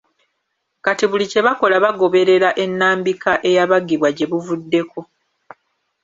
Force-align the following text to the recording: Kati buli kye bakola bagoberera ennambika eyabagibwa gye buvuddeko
Kati 0.83 1.05
buli 1.11 1.25
kye 1.31 1.41
bakola 1.47 1.75
bagoberera 1.85 2.49
ennambika 2.63 3.31
eyabagibwa 3.49 4.09
gye 4.17 4.25
buvuddeko 4.31 4.99